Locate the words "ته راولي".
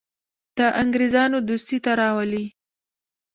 1.85-2.45